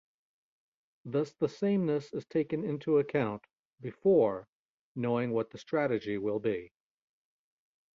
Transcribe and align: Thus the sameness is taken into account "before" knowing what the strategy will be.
Thus 1.05 1.31
the 1.33 1.47
sameness 1.47 2.11
is 2.11 2.25
taken 2.25 2.63
into 2.63 2.97
account 2.97 3.45
"before" 3.79 4.47
knowing 4.95 5.29
what 5.29 5.51
the 5.51 5.59
strategy 5.59 6.17
will 6.17 6.39
be. 6.39 6.71